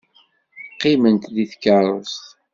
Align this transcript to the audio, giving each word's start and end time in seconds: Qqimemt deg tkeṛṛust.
Qqimemt 0.73 1.31
deg 1.35 1.47
tkeṛṛust. 1.51 2.25